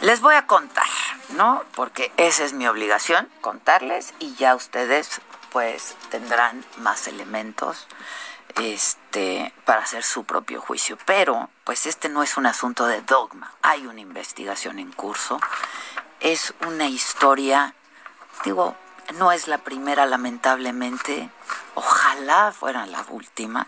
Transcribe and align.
Les 0.00 0.22
voy 0.22 0.34
a 0.34 0.46
contar, 0.46 0.86
¿no? 1.36 1.62
Porque 1.74 2.10
esa 2.16 2.44
es 2.44 2.54
mi 2.54 2.66
obligación, 2.66 3.28
contarles 3.42 4.14
y 4.18 4.34
ya 4.34 4.54
ustedes 4.54 5.20
pues 5.50 5.94
tendrán 6.08 6.64
más 6.78 7.06
elementos 7.06 7.86
este, 8.62 9.52
para 9.66 9.82
hacer 9.82 10.02
su 10.02 10.24
propio 10.24 10.62
juicio. 10.62 10.96
Pero, 11.04 11.50
pues 11.64 11.84
este 11.84 12.08
no 12.08 12.22
es 12.22 12.38
un 12.38 12.46
asunto 12.46 12.86
de 12.86 13.02
dogma. 13.02 13.52
Hay 13.60 13.86
una 13.86 14.00
investigación 14.00 14.78
en 14.78 14.90
curso. 14.90 15.38
Es 16.20 16.54
una 16.66 16.86
historia, 16.86 17.74
digo, 18.42 18.76
no 19.18 19.32
es 19.32 19.48
la 19.48 19.58
primera, 19.58 20.06
lamentablemente. 20.06 21.28
Ojalá 21.74 22.52
fuera 22.52 22.86
la 22.86 23.04
última. 23.10 23.66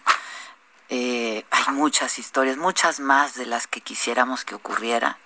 Eh, 0.88 1.44
hay 1.50 1.74
muchas 1.74 2.18
historias, 2.18 2.56
muchas 2.56 3.00
más 3.00 3.34
de 3.34 3.44
las 3.44 3.66
que 3.66 3.82
quisiéramos 3.82 4.46
que 4.46 4.54
ocurriera 4.54 5.18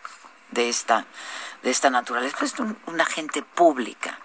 de 0.50 0.68
esta, 0.68 1.06
de 1.62 1.70
esta 1.70 1.90
naturaleza. 1.90 2.44
Es 2.44 2.54
una 2.86 3.04
gente 3.04 3.42
pública 3.42 4.18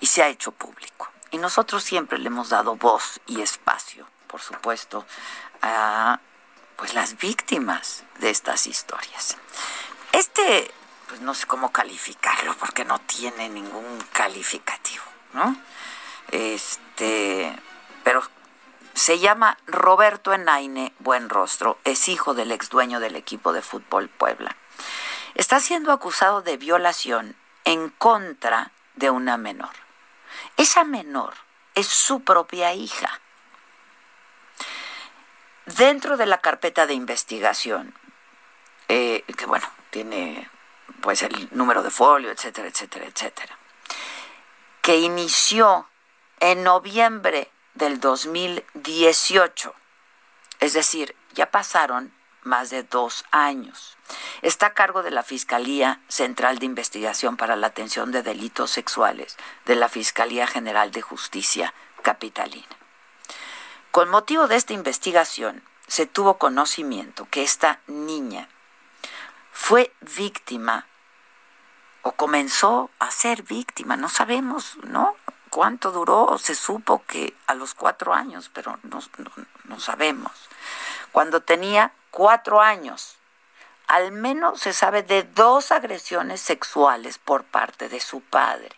y 0.00 0.06
se 0.06 0.22
ha 0.22 0.28
hecho 0.28 0.52
público. 0.52 1.10
Y 1.30 1.38
nosotros 1.38 1.82
siempre 1.82 2.18
le 2.18 2.28
hemos 2.28 2.48
dado 2.48 2.76
voz 2.76 3.20
y 3.26 3.40
espacio 3.40 4.06
por 4.26 4.40
supuesto, 4.40 5.06
a 5.62 6.20
pues 6.76 6.92
las 6.92 7.16
víctimas 7.16 8.04
de 8.18 8.30
estas 8.30 8.66
historias. 8.66 9.38
Este, 10.12 10.70
pues 11.08 11.20
no 11.20 11.32
sé 11.32 11.46
cómo 11.46 11.72
calificarlo 11.72 12.54
porque 12.58 12.84
no 12.84 12.98
tiene 12.98 13.48
ningún 13.48 13.98
calificativo, 14.12 15.04
¿no? 15.32 15.56
Este, 16.30 17.58
pero 18.04 18.22
se 18.92 19.18
llama 19.18 19.56
Roberto 19.66 20.34
Enaine 20.34 20.92
Buenrostro, 20.98 21.78
es 21.84 22.08
hijo 22.08 22.34
del 22.34 22.52
ex 22.52 22.68
dueño 22.68 23.00
del 23.00 23.16
equipo 23.16 23.52
de 23.52 23.62
fútbol 23.62 24.08
Puebla. 24.08 24.54
Está 25.36 25.60
siendo 25.60 25.92
acusado 25.92 26.40
de 26.40 26.56
violación 26.56 27.36
en 27.64 27.90
contra 27.90 28.72
de 28.94 29.10
una 29.10 29.36
menor. 29.36 29.74
Esa 30.56 30.82
menor 30.82 31.34
es 31.74 31.86
su 31.86 32.24
propia 32.24 32.72
hija. 32.72 33.20
Dentro 35.66 36.16
de 36.16 36.24
la 36.24 36.38
carpeta 36.38 36.86
de 36.86 36.94
investigación, 36.94 37.94
eh, 38.88 39.24
que 39.36 39.44
bueno, 39.44 39.68
tiene 39.90 40.48
pues 41.02 41.22
el 41.22 41.48
número 41.50 41.82
de 41.82 41.90
folio, 41.90 42.30
etcétera, 42.30 42.68
etcétera, 42.68 43.04
etcétera, 43.04 43.58
que 44.80 44.96
inició 44.96 45.86
en 46.40 46.64
noviembre 46.64 47.50
del 47.74 48.00
2018, 48.00 49.74
es 50.60 50.72
decir, 50.72 51.14
ya 51.34 51.50
pasaron 51.50 52.15
más 52.46 52.70
de 52.70 52.82
dos 52.84 53.24
años. 53.30 53.98
Está 54.40 54.66
a 54.66 54.74
cargo 54.74 55.02
de 55.02 55.10
la 55.10 55.22
Fiscalía 55.22 56.00
Central 56.08 56.58
de 56.58 56.66
Investigación 56.66 57.36
para 57.36 57.56
la 57.56 57.66
Atención 57.66 58.12
de 58.12 58.22
Delitos 58.22 58.70
Sexuales 58.70 59.36
de 59.66 59.76
la 59.76 59.88
Fiscalía 59.88 60.46
General 60.46 60.90
de 60.92 61.02
Justicia 61.02 61.74
Capitalina. 62.02 62.66
Con 63.90 64.08
motivo 64.08 64.46
de 64.46 64.56
esta 64.56 64.72
investigación, 64.72 65.62
se 65.86 66.06
tuvo 66.06 66.38
conocimiento 66.38 67.26
que 67.30 67.42
esta 67.42 67.80
niña 67.86 68.48
fue 69.52 69.92
víctima 70.16 70.86
o 72.02 72.12
comenzó 72.12 72.90
a 72.98 73.10
ser 73.10 73.42
víctima, 73.42 73.96
no 73.96 74.08
sabemos, 74.08 74.78
¿no? 74.84 75.16
¿Cuánto 75.50 75.90
duró? 75.90 76.36
Se 76.38 76.54
supo 76.54 77.02
que 77.06 77.34
a 77.46 77.54
los 77.54 77.74
cuatro 77.74 78.12
años, 78.12 78.50
pero 78.52 78.78
no, 78.82 79.00
no 79.64 79.80
sabemos. 79.80 80.32
Cuando 81.10 81.40
tenía 81.40 81.92
cuatro 82.16 82.62
años, 82.62 83.18
al 83.88 84.10
menos 84.10 84.62
se 84.62 84.72
sabe 84.72 85.02
de 85.02 85.22
dos 85.22 85.70
agresiones 85.70 86.40
sexuales 86.40 87.18
por 87.18 87.44
parte 87.44 87.90
de 87.90 88.00
su 88.00 88.22
padre. 88.22 88.74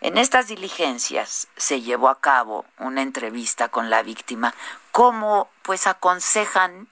En 0.00 0.18
estas 0.18 0.48
diligencias 0.48 1.46
se 1.56 1.80
llevó 1.80 2.08
a 2.08 2.20
cabo 2.20 2.64
una 2.76 3.02
entrevista 3.02 3.68
con 3.68 3.88
la 3.88 4.02
víctima, 4.02 4.52
como 4.90 5.48
pues 5.62 5.86
aconsejan 5.86 6.88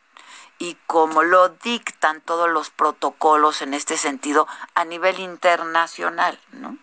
y 0.61 0.77
como 0.87 1.25
lo 1.25 1.49
dictan 1.49 2.21
todos 2.21 2.49
los 2.49 2.71
protocolos 2.71 3.61
en 3.61 3.75
este 3.75 3.97
sentido 3.97 4.47
a 4.77 4.85
nivel 4.85 5.19
internacional, 5.19 6.39
¿no? 6.53 6.79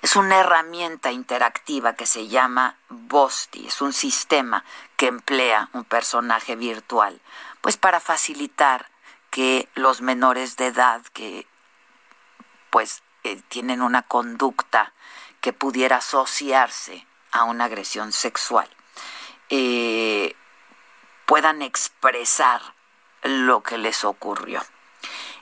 Es 0.00 0.14
una 0.14 0.38
herramienta 0.38 1.10
interactiva 1.10 1.94
que 1.94 2.06
se 2.06 2.28
llama 2.28 2.76
Bosti, 2.88 3.66
es 3.66 3.80
un 3.80 3.92
sistema 3.92 4.64
que 4.96 5.06
emplea 5.08 5.70
un 5.72 5.84
personaje 5.84 6.54
virtual, 6.54 7.20
pues 7.60 7.76
para 7.76 7.98
facilitar 7.98 8.90
que 9.30 9.68
los 9.74 10.00
menores 10.00 10.56
de 10.56 10.66
edad 10.66 11.02
que 11.12 11.46
pues 12.70 13.02
eh, 13.24 13.42
tienen 13.48 13.82
una 13.82 14.02
conducta 14.02 14.92
que 15.40 15.52
pudiera 15.52 15.96
asociarse 15.96 17.06
a 17.32 17.44
una 17.44 17.64
agresión 17.64 18.12
sexual, 18.12 18.68
eh, 19.50 20.34
puedan 21.26 21.62
expresar 21.62 22.62
lo 23.22 23.62
que 23.62 23.78
les 23.78 24.04
ocurrió. 24.04 24.62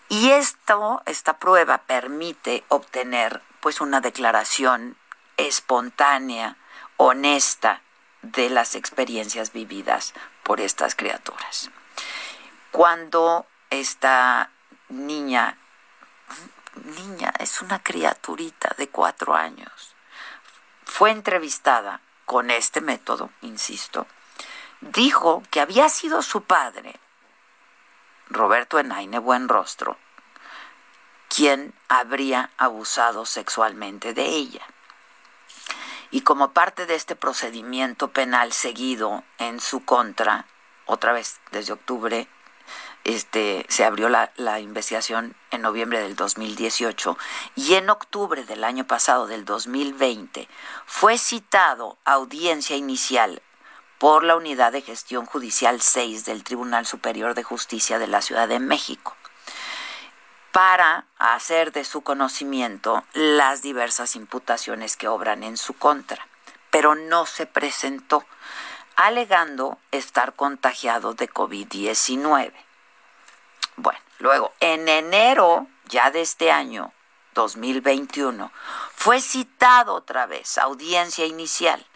Y 0.08 0.30
esto, 0.30 1.02
esta 1.06 1.38
prueba 1.38 1.78
permite 1.78 2.64
obtener 2.68 3.42
pues 3.60 3.80
una 3.80 4.00
declaración 4.00 4.96
espontánea, 5.36 6.56
honesta 6.96 7.82
de 8.22 8.50
las 8.50 8.74
experiencias 8.74 9.52
vividas 9.52 10.14
por 10.42 10.60
estas 10.60 10.94
criaturas. 10.94 11.70
Cuando 12.72 13.46
esta 13.70 14.50
niña 14.88 15.56
niña, 16.84 17.32
es 17.38 17.60
una 17.62 17.82
criaturita 17.82 18.74
de 18.78 18.88
cuatro 18.88 19.34
años. 19.34 19.94
Fue 20.84 21.10
entrevistada 21.10 22.00
con 22.24 22.50
este 22.50 22.80
método, 22.80 23.30
insisto, 23.42 24.06
dijo 24.80 25.42
que 25.50 25.60
había 25.60 25.88
sido 25.88 26.22
su 26.22 26.42
padre, 26.42 26.98
Roberto 28.28 28.78
Enaine 28.78 29.18
Buenrostro, 29.18 29.98
quien 31.36 31.74
habría 31.88 32.48
abusado 32.56 33.26
sexualmente 33.26 34.14
de 34.14 34.24
ella. 34.24 34.62
Y 36.10 36.22
como 36.22 36.52
parte 36.52 36.86
de 36.86 36.94
este 36.94 37.14
procedimiento 37.14 38.08
penal 38.08 38.54
seguido 38.54 39.22
en 39.36 39.60
su 39.60 39.84
contra, 39.84 40.46
otra 40.86 41.12
vez 41.12 41.38
desde 41.50 41.74
octubre 41.74 42.26
este, 43.04 43.66
se 43.68 43.84
abrió 43.84 44.08
la, 44.08 44.32
la, 44.36 44.60
investigación 44.60 45.36
en 45.50 45.60
noviembre 45.60 46.00
del 46.00 46.16
2018 46.16 47.18
y 47.54 47.74
en 47.74 47.90
octubre 47.90 48.44
del 48.44 48.64
año 48.64 48.86
pasado, 48.86 49.26
del 49.26 49.44
2020, 49.44 50.48
fue 50.86 51.18
citado 51.18 51.98
a 52.06 52.14
audiencia 52.14 52.76
inicial 52.76 53.42
por 53.98 54.24
la 54.24 54.36
Unidad 54.36 54.72
de 54.72 54.80
Gestión 54.80 55.26
Judicial 55.26 55.82
6 55.82 56.24
del 56.24 56.44
Tribunal 56.44 56.86
Superior 56.86 57.34
de 57.34 57.42
Justicia 57.42 57.98
de 57.98 58.06
la 58.06 58.22
Ciudad 58.22 58.48
de 58.48 58.58
México 58.58 59.14
para 60.56 61.04
hacer 61.18 61.70
de 61.70 61.84
su 61.84 62.00
conocimiento 62.00 63.04
las 63.12 63.60
diversas 63.60 64.16
imputaciones 64.16 64.96
que 64.96 65.06
obran 65.06 65.42
en 65.42 65.58
su 65.58 65.74
contra, 65.74 66.26
pero 66.70 66.94
no 66.94 67.26
se 67.26 67.44
presentó, 67.44 68.24
alegando 68.96 69.76
estar 69.90 70.34
contagiado 70.34 71.12
de 71.12 71.28
COVID-19. 71.28 72.54
Bueno, 73.76 73.98
luego, 74.18 74.54
en 74.60 74.88
enero 74.88 75.66
ya 75.88 76.10
de 76.10 76.22
este 76.22 76.50
año, 76.50 76.90
2021, 77.34 78.50
fue 78.94 79.20
citado 79.20 79.92
otra 79.92 80.24
vez, 80.24 80.56
audiencia 80.56 81.26
inicial, 81.26 81.86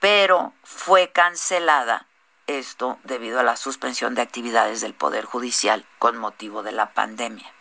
pero 0.00 0.54
fue 0.64 1.12
cancelada 1.12 2.06
esto 2.46 2.98
debido 3.04 3.40
a 3.40 3.42
la 3.42 3.58
suspensión 3.58 4.14
de 4.14 4.22
actividades 4.22 4.80
del 4.80 4.94
Poder 4.94 5.26
Judicial 5.26 5.84
con 5.98 6.16
motivo 6.16 6.62
de 6.62 6.72
la 6.72 6.94
pandemia. 6.94 7.52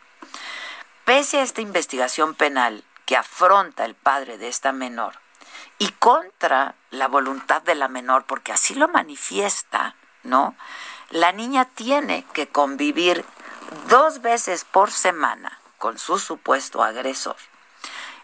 Pese 1.06 1.40
a 1.40 1.44
esta 1.44 1.62
investigación 1.62 2.36
penal 2.36 2.84
que 3.06 3.16
afronta 3.16 3.86
el 3.86 3.96
padre 3.96 4.38
de 4.38 4.48
esta 4.48 4.72
menor 4.72 5.20
y 5.78 5.90
contra 5.90 6.76
la 6.90 7.08
voluntad 7.08 7.62
de 7.62 7.76
la 7.76 7.88
menor, 7.88 8.26
porque 8.26 8.52
así 8.52 8.74
lo 8.76 8.88
manifiesta, 8.88 9.96
¿no? 10.24 10.56
la 11.12 11.32
niña 11.32 11.66
tiene 11.66 12.26
que 12.34 12.48
convivir 12.48 13.24
dos 13.88 14.22
veces 14.22 14.66
por 14.66 14.92
semana 14.92 15.60
con 15.78 16.00
su 16.00 16.20
supuesto 16.20 16.84
agresor. 16.84 17.38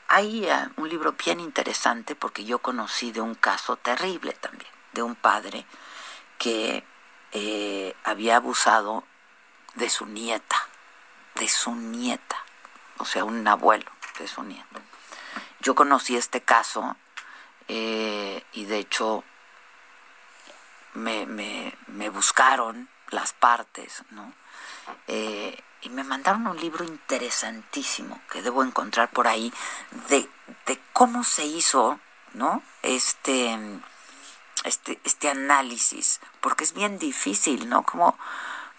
Hay 0.09 0.45
eh, 0.45 0.69
un 0.75 0.89
libro 0.89 1.13
bien 1.13 1.39
interesante 1.39 2.15
porque 2.15 2.43
yo 2.43 2.59
conocí 2.59 3.11
de 3.11 3.21
un 3.21 3.35
caso 3.35 3.77
terrible 3.77 4.33
también, 4.33 4.71
de 4.91 5.03
un 5.03 5.15
padre 5.15 5.65
que 6.37 6.83
eh, 7.31 7.95
había 8.03 8.37
abusado 8.37 9.03
de 9.75 9.89
su 9.89 10.05
nieta, 10.05 10.67
de 11.35 11.47
su 11.47 11.75
nieta, 11.75 12.37
o 12.97 13.05
sea, 13.05 13.23
un 13.23 13.47
abuelo 13.47 13.91
de 14.19 14.27
su 14.27 14.43
nieta. 14.43 14.81
Yo 15.59 15.75
conocí 15.75 16.15
este 16.15 16.41
caso 16.41 16.95
eh, 17.67 18.43
y 18.53 18.65
de 18.65 18.79
hecho 18.79 19.23
me, 20.93 21.25
me, 21.25 22.09
buscaron 22.09 22.89
las 23.09 23.33
partes, 23.33 24.03
¿no? 24.11 24.33
Eh, 25.07 25.61
y 25.81 25.89
me 25.89 26.03
mandaron 26.03 26.47
un 26.47 26.57
libro 26.57 26.85
interesantísimo 26.85 28.19
que 28.31 28.41
debo 28.41 28.63
encontrar 28.63 29.09
por 29.09 29.27
ahí 29.27 29.53
de, 30.09 30.27
de 30.65 30.79
cómo 30.93 31.23
se 31.23 31.45
hizo, 31.45 31.99
¿no? 32.33 32.63
Este 32.81 33.57
este, 34.67 34.99
este 35.03 35.29
análisis, 35.29 36.19
porque 36.41 36.63
es 36.63 36.73
bien 36.73 36.99
difícil, 36.99 37.69
¿no? 37.69 37.83
Como, 37.83 38.17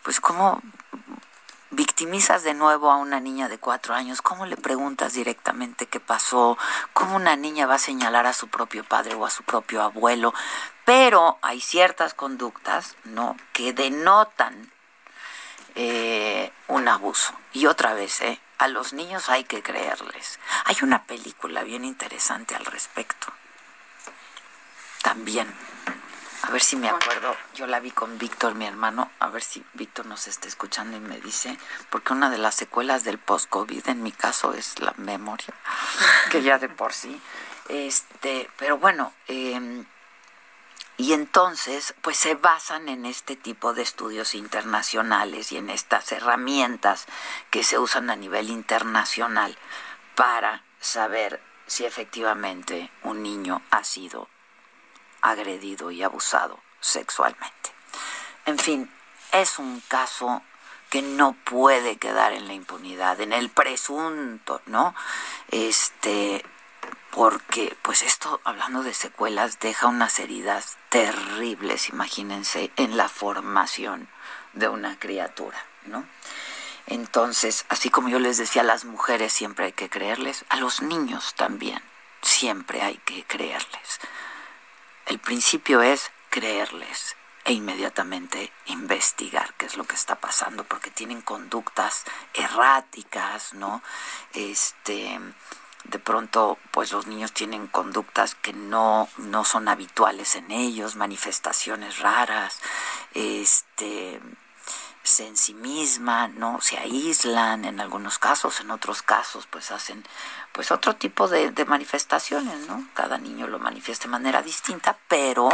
pues, 0.02 0.20
¿cómo 0.20 0.60
victimizas 1.70 2.42
de 2.44 2.54
nuevo 2.54 2.90
a 2.90 2.96
una 2.96 3.20
niña 3.20 3.48
de 3.48 3.58
cuatro 3.58 3.94
años? 3.94 4.22
¿Cómo 4.22 4.46
le 4.46 4.56
preguntas 4.56 5.14
directamente 5.14 5.86
qué 5.86 6.00
pasó? 6.00 6.56
¿Cómo 6.92 7.16
una 7.16 7.36
niña 7.36 7.66
va 7.66 7.74
a 7.74 7.78
señalar 7.78 8.26
a 8.26 8.32
su 8.32 8.48
propio 8.48 8.84
padre 8.84 9.14
o 9.14 9.26
a 9.26 9.30
su 9.30 9.42
propio 9.42 9.82
abuelo? 9.82 10.32
Pero 10.84 11.38
hay 11.42 11.60
ciertas 11.60 12.14
conductas, 12.14 12.96
¿no? 13.04 13.36
Que 13.52 13.72
denotan 13.72 14.70
eh, 15.74 16.52
un 16.68 16.88
abuso. 16.88 17.34
Y 17.52 17.66
otra 17.66 17.94
vez, 17.94 18.20
¿eh? 18.20 18.40
A 18.58 18.68
los 18.68 18.92
niños 18.92 19.28
hay 19.28 19.44
que 19.44 19.62
creerles. 19.62 20.40
Hay 20.64 20.76
una 20.82 21.04
película 21.04 21.62
bien 21.62 21.84
interesante 21.84 22.54
al 22.54 22.64
respecto 22.64 23.32
también. 25.08 25.48
A 26.42 26.50
ver 26.50 26.62
si 26.62 26.76
me 26.76 26.88
acuerdo, 26.88 27.36
yo 27.54 27.66
la 27.66 27.80
vi 27.80 27.90
con 27.90 28.16
Víctor, 28.16 28.54
mi 28.54 28.66
hermano, 28.66 29.10
a 29.18 29.28
ver 29.28 29.42
si 29.42 29.64
Víctor 29.74 30.06
nos 30.06 30.28
está 30.28 30.46
escuchando 30.46 30.96
y 30.96 31.00
me 31.00 31.20
dice, 31.20 31.58
porque 31.90 32.12
una 32.12 32.30
de 32.30 32.38
las 32.38 32.54
secuelas 32.54 33.04
del 33.04 33.18
post-COVID 33.18 33.88
en 33.88 34.02
mi 34.02 34.12
caso 34.12 34.54
es 34.54 34.78
la 34.78 34.94
memoria, 34.96 35.52
que 36.30 36.42
ya 36.42 36.58
de 36.58 36.68
por 36.68 36.92
sí. 36.92 37.20
Este, 37.68 38.48
pero 38.56 38.78
bueno, 38.78 39.12
em, 39.26 39.84
y 40.96 41.12
entonces, 41.12 41.94
pues 42.02 42.16
se 42.16 42.34
basan 42.34 42.88
en 42.88 43.04
este 43.04 43.36
tipo 43.36 43.74
de 43.74 43.82
estudios 43.82 44.34
internacionales 44.34 45.52
y 45.52 45.56
en 45.56 45.70
estas 45.70 46.10
herramientas 46.12 47.06
que 47.50 47.62
se 47.62 47.78
usan 47.78 48.10
a 48.10 48.16
nivel 48.16 48.48
internacional 48.50 49.56
para 50.14 50.64
saber 50.80 51.40
si 51.66 51.84
efectivamente 51.84 52.90
un 53.02 53.22
niño 53.22 53.60
ha 53.70 53.84
sido 53.84 54.28
agredido 55.30 55.90
y 55.90 56.02
abusado 56.02 56.58
sexualmente. 56.80 57.70
En 58.46 58.58
fin, 58.58 58.90
es 59.32 59.58
un 59.58 59.80
caso 59.88 60.42
que 60.90 61.02
no 61.02 61.34
puede 61.44 61.96
quedar 61.96 62.32
en 62.32 62.46
la 62.48 62.54
impunidad, 62.54 63.20
en 63.20 63.32
el 63.32 63.50
presunto, 63.50 64.62
¿no? 64.66 64.94
Este, 65.50 66.44
porque 67.10 67.76
pues 67.82 68.02
esto, 68.02 68.40
hablando 68.44 68.82
de 68.82 68.94
secuelas, 68.94 69.58
deja 69.60 69.88
unas 69.88 70.18
heridas 70.18 70.78
terribles, 70.88 71.90
imagínense, 71.90 72.70
en 72.76 72.96
la 72.96 73.08
formación 73.08 74.08
de 74.54 74.68
una 74.68 74.98
criatura, 74.98 75.62
¿no? 75.84 76.06
Entonces, 76.86 77.66
así 77.68 77.90
como 77.90 78.08
yo 78.08 78.18
les 78.18 78.38
decía, 78.38 78.62
a 78.62 78.64
las 78.64 78.86
mujeres 78.86 79.32
siempre 79.34 79.66
hay 79.66 79.72
que 79.72 79.90
creerles, 79.90 80.46
a 80.48 80.56
los 80.56 80.80
niños 80.80 81.34
también 81.34 81.82
siempre 82.22 82.82
hay 82.82 82.96
que 82.98 83.24
creerles. 83.24 84.00
El 85.08 85.18
principio 85.20 85.80
es 85.80 86.10
creerles 86.28 87.16
e 87.46 87.54
inmediatamente 87.54 88.52
investigar 88.66 89.54
qué 89.54 89.64
es 89.64 89.78
lo 89.78 89.84
que 89.84 89.94
está 89.94 90.16
pasando, 90.16 90.64
porque 90.64 90.90
tienen 90.90 91.22
conductas 91.22 92.04
erráticas, 92.34 93.54
¿no? 93.54 93.82
Este, 94.34 95.18
de 95.84 95.98
pronto, 95.98 96.58
pues 96.72 96.92
los 96.92 97.06
niños 97.06 97.32
tienen 97.32 97.68
conductas 97.68 98.34
que 98.34 98.52
no, 98.52 99.08
no 99.16 99.46
son 99.46 99.68
habituales 99.68 100.34
en 100.34 100.50
ellos, 100.50 100.94
manifestaciones 100.94 102.00
raras, 102.00 102.60
este, 103.14 104.20
se 105.08 105.26
ensimisman, 105.26 106.38
¿no? 106.38 106.60
Se 106.60 106.76
aíslan 106.76 107.64
en 107.64 107.80
algunos 107.80 108.18
casos, 108.18 108.60
en 108.60 108.70
otros 108.70 109.00
casos 109.00 109.46
pues 109.46 109.70
hacen 109.70 110.04
pues 110.52 110.70
otro 110.70 110.96
tipo 110.96 111.28
de, 111.28 111.50
manifestaciones, 111.64 112.66
¿no? 112.68 112.86
Cada 112.92 113.16
niño 113.16 113.46
lo 113.46 113.58
manifiesta 113.58 114.04
de 114.04 114.10
manera 114.10 114.42
distinta, 114.42 114.98
pero 115.08 115.48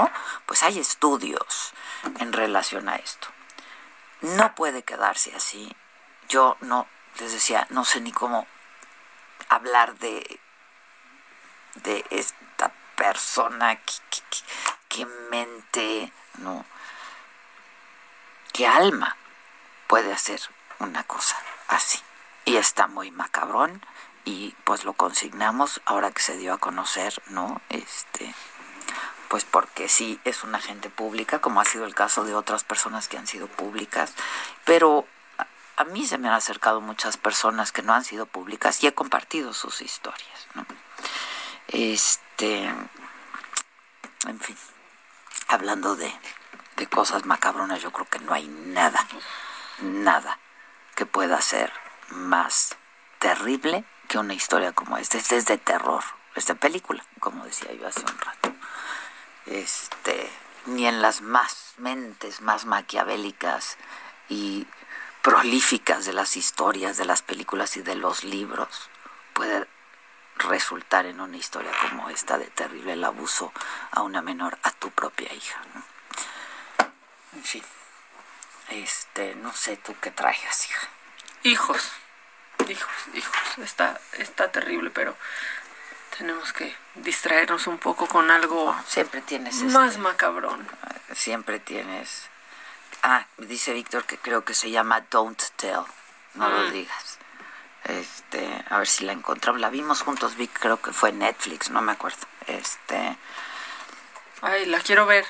pues 0.47 0.65
hay 0.65 0.81
estudios 0.81 1.73
en 2.19 2.33
relación 2.33 2.89
a 2.89 2.97
esto. 2.97 3.29
No 4.23 4.55
puede 4.57 4.83
quedarse 4.83 5.35
así. 5.37 5.75
Yo 6.29 6.57
no, 6.61 6.89
les 7.21 7.33
decía, 7.33 7.67
no 7.71 7.85
sé 7.85 8.01
ni 8.01 8.11
cómo 8.11 8.49
hablar 9.49 9.97
de, 9.99 10.41
de 11.77 12.05
esta 12.11 12.73
persona, 12.97 13.77
que, 13.77 13.95
que 14.89 15.07
mente, 15.31 16.13
¿no? 16.39 16.65
¿Qué 18.53 18.67
alma? 18.67 19.17
Puede 19.87 20.13
hacer 20.13 20.41
una 20.79 21.05
cosa 21.05 21.37
así. 21.69 22.01
Y 22.45 22.57
está 22.57 22.87
muy 22.87 23.11
macabrón 23.11 23.85
y 24.25 24.55
pues 24.65 24.85
lo 24.85 24.95
consignamos 24.95 25.81
ahora 25.85 26.11
que 26.11 26.23
se 26.23 26.37
dio 26.37 26.53
a 26.53 26.59
conocer, 26.59 27.23
¿no? 27.29 27.61
Este 27.69 28.35
pues 29.29 29.45
porque 29.45 29.89
sí 29.89 30.21
es 30.25 30.45
una 30.45 30.59
agente 30.59 30.91
pública, 30.91 31.41
como 31.41 31.61
ha 31.61 31.65
sido 31.65 31.87
el 31.87 31.95
caso 31.95 32.25
de 32.25 32.37
otras 32.37 32.63
personas 32.63 33.09
que 33.09 33.19
han 33.19 33.27
sido 33.27 33.49
públicas, 33.49 34.13
pero 34.65 35.09
a, 35.77 35.85
mí 35.85 36.07
se 36.07 36.19
me 36.19 36.29
han 36.29 36.35
acercado 36.35 36.81
muchas 36.81 37.17
personas 37.17 37.73
que 37.73 37.83
no 37.83 37.95
han 37.95 38.05
sido 38.05 38.27
públicas 38.27 38.81
y 38.85 38.87
he 38.87 38.95
compartido 38.95 39.53
sus 39.53 39.81
historias, 39.83 40.47
¿no? 40.55 40.65
Este, 41.67 42.65
en 44.27 44.41
fin, 44.41 44.57
hablando 45.49 45.97
de, 45.97 46.15
de 46.77 46.87
cosas 46.87 47.27
macabronas, 47.27 47.83
yo 47.83 47.91
creo 47.91 48.09
que 48.09 48.21
no 48.21 48.35
hay 48.35 48.47
nada 48.47 49.05
nada 49.81 50.39
que 50.95 51.07
pueda 51.07 51.41
ser 51.41 51.73
más 52.11 52.77
terrible 53.19 53.85
que 54.09 54.19
una 54.19 54.35
historia 54.35 54.73
como 54.73 54.97
esta. 54.97 55.19
Esta 55.19 55.37
es 55.37 55.47
de 55.47 55.59
terror, 55.59 56.05
esta 56.35 56.55
película, 56.55 57.05
como 57.21 57.45
decía 57.45 57.73
yo 57.73 57.87
hace 57.87 58.01
un 58.01 58.19
rato. 58.19 58.53
Este, 59.47 60.31
ni 60.67 60.87
en 60.87 61.03
las 61.03 61.21
más 61.21 61.75
mentes 61.77 62.41
más 62.41 62.65
maquiavélicas 62.65 63.77
y 64.29 64.67
prolíficas 65.23 66.05
de 66.05 66.13
las 66.13 66.37
historias, 66.37 66.97
de 66.97 67.05
las 67.05 67.23
películas 67.23 67.77
y 67.77 67.83
de 67.83 67.95
los 67.95 68.25
libros 68.25 68.91
puede 69.33 69.67
resultar 70.37 71.07
en 71.07 71.21
una 71.21 71.37
historia 71.37 71.73
como 71.81 72.11
esta 72.11 72.39
de 72.39 72.47
terrible 72.47 72.95
el 72.95 73.05
abuso 73.05 73.53
a 73.91 74.03
una 74.03 74.23
menor, 74.23 74.59
a 74.63 74.71
tu 74.71 74.91
propia 74.91 75.33
hija. 75.33 75.61
En 77.35 77.43
fin, 77.43 77.63
este, 78.69 79.35
no 79.37 79.53
sé 79.53 79.77
tú 79.77 79.95
qué 80.01 80.11
traigas, 80.11 80.67
hija. 80.69 80.89
Hijos, 81.43 81.93
hijos, 82.69 82.91
hijos, 83.15 83.59
está, 83.59 84.01
está 84.15 84.51
terrible, 84.51 84.91
pero 84.91 85.17
tenemos 86.17 86.53
que 86.53 86.75
distraernos 86.97 87.67
un 87.67 87.79
poco 87.79 88.07
con 88.07 88.31
algo 88.31 88.75
siempre 88.87 89.21
tienes 89.21 89.63
más 89.65 89.91
este, 89.91 90.03
macabrón. 90.03 90.67
Siempre 91.15 91.59
tienes. 91.61 92.29
Ah, 93.03 93.27
dice 93.37 93.73
Víctor 93.75 94.05
que 94.07 94.17
creo 94.19 94.45
que 94.45 94.55
se 94.55 94.71
llama 94.71 95.03
Don't 95.11 95.43
Tell. 95.57 95.83
No 96.35 96.49
lo 96.49 96.69
Mm. 96.69 96.73
digas. 96.73 97.19
Este, 97.85 98.65
a 98.71 98.79
ver 98.79 98.87
si 98.89 99.05
la 99.05 99.13
encontramos. 99.13 99.61
La 99.61 99.69
vimos 99.69 100.01
juntos, 100.03 100.37
Vic, 100.37 100.51
creo 100.59 100.81
que 100.81 100.93
fue 100.93 101.13
Netflix, 101.13 101.69
no 101.69 101.83
me 101.83 101.93
acuerdo. 101.93 102.27
Este, 102.47 103.17
Ay, 104.41 104.67
la 104.67 104.81
quiero 104.81 105.05
ver. 105.07 105.27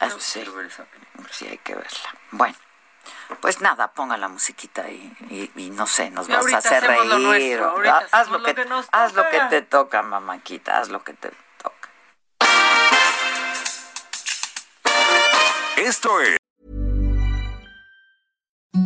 Ah, 0.00 0.06
No 0.08 0.18
sí, 0.20 0.40
ver 0.54 0.66
esa 0.66 0.84
película. 0.84 1.28
sí 1.32 1.46
hay 1.46 1.58
que 1.58 1.74
verla. 1.74 2.14
Bueno, 2.30 2.56
pues 3.40 3.60
nada, 3.60 3.92
ponga 3.92 4.16
la 4.16 4.28
musiquita 4.28 4.88
y, 4.88 5.12
y, 5.30 5.50
y 5.56 5.70
no 5.70 5.86
sé, 5.86 6.10
nos 6.10 6.28
Y 6.28 6.32
vas 6.32 6.52
a 6.52 6.58
hacer 6.58 6.84
hacemos 6.84 7.06
lo 7.06 7.32
reír. 7.32 7.58
nuestro, 7.60 7.74
o- 7.74 8.08
haz 8.12 8.28
lo 8.28 8.38
lo 8.38 8.44
que, 8.44 8.54
que 8.54 8.64
nos 8.66 8.86
haz 8.92 9.14
lo 9.14 9.28
que 9.30 9.40
te 9.50 9.62
toca, 9.62 10.02
mamáquita, 10.02 10.78
haz 10.80 10.88
lo 10.88 11.02
que 11.04 11.12
te 11.14 11.30
toca. 11.62 11.90
Esto 15.76 16.20
es 16.20 16.36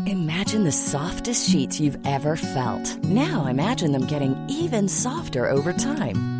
Imagine 0.06 0.64
the 0.64 0.72
softest 0.72 1.48
sheets 1.48 1.80
you've 1.80 1.98
ever 2.06 2.36
felt. 2.36 2.96
Now 3.04 3.46
imagine 3.46 3.92
them 3.92 4.06
getting 4.06 4.34
even 4.48 4.88
softer 4.88 5.48
over 5.48 5.72
time. 5.72 6.39